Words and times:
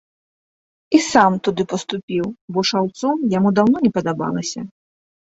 І 0.99 1.01
сам 1.07 1.35
туды 1.47 1.65
паступіў, 1.73 2.25
бо 2.55 2.59
шаўцом 2.71 3.15
яму 3.37 3.53
даўно 3.59 3.77
не 3.85 3.91
падабалася. 3.99 4.65